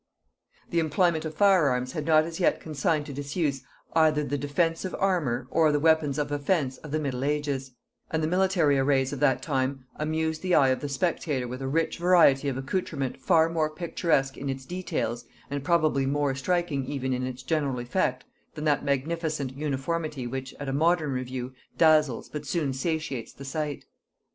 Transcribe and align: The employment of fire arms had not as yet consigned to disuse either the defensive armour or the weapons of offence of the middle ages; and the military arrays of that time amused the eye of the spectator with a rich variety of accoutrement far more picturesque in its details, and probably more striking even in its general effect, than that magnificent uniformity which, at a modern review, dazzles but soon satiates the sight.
The 0.71 0.79
employment 0.79 1.25
of 1.25 1.35
fire 1.35 1.67
arms 1.69 1.91
had 1.91 2.07
not 2.07 2.23
as 2.23 2.39
yet 2.39 2.59
consigned 2.59 3.05
to 3.05 3.13
disuse 3.13 3.61
either 3.93 4.23
the 4.23 4.35
defensive 4.35 4.95
armour 4.97 5.45
or 5.51 5.71
the 5.71 5.79
weapons 5.79 6.17
of 6.17 6.31
offence 6.31 6.77
of 6.77 6.89
the 6.89 6.97
middle 6.97 7.23
ages; 7.23 7.73
and 8.09 8.23
the 8.23 8.27
military 8.27 8.79
arrays 8.79 9.13
of 9.13 9.19
that 9.19 9.43
time 9.43 9.85
amused 9.97 10.41
the 10.41 10.55
eye 10.55 10.69
of 10.69 10.79
the 10.79 10.89
spectator 10.89 11.47
with 11.47 11.61
a 11.61 11.67
rich 11.67 11.99
variety 11.99 12.49
of 12.49 12.57
accoutrement 12.57 13.21
far 13.21 13.47
more 13.47 13.69
picturesque 13.69 14.37
in 14.37 14.49
its 14.49 14.65
details, 14.65 15.23
and 15.51 15.63
probably 15.63 16.07
more 16.07 16.33
striking 16.33 16.83
even 16.87 17.13
in 17.13 17.21
its 17.23 17.43
general 17.43 17.77
effect, 17.77 18.23
than 18.55 18.63
that 18.63 18.83
magnificent 18.83 19.55
uniformity 19.55 20.25
which, 20.25 20.51
at 20.59 20.67
a 20.67 20.73
modern 20.73 21.11
review, 21.11 21.53
dazzles 21.77 22.27
but 22.27 22.43
soon 22.43 22.73
satiates 22.73 23.33
the 23.33 23.45
sight. 23.45 23.85